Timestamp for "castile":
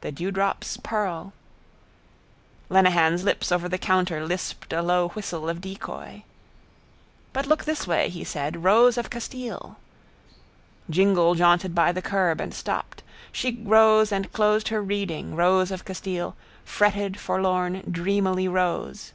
9.10-9.76, 15.84-16.34